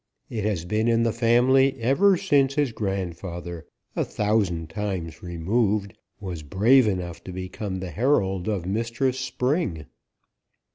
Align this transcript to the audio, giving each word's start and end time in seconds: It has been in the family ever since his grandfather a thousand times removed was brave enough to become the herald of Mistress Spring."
It 0.31 0.43
has 0.45 0.65
been 0.65 0.87
in 0.87 1.03
the 1.03 1.13
family 1.13 1.79
ever 1.79 2.17
since 2.17 2.55
his 2.55 2.71
grandfather 2.71 3.67
a 3.95 4.03
thousand 4.03 4.71
times 4.71 5.21
removed 5.21 5.93
was 6.19 6.41
brave 6.41 6.87
enough 6.87 7.23
to 7.25 7.31
become 7.31 7.79
the 7.81 7.91
herald 7.91 8.47
of 8.47 8.65
Mistress 8.65 9.19
Spring." 9.19 9.85